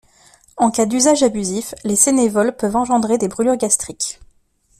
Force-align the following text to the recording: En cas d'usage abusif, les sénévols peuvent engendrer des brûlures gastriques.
En 0.57 0.71
cas 0.71 0.87
d'usage 0.87 1.21
abusif, 1.21 1.75
les 1.83 1.95
sénévols 1.95 2.55
peuvent 2.57 2.75
engendrer 2.75 3.19
des 3.19 3.27
brûlures 3.27 3.55
gastriques. 3.57 4.19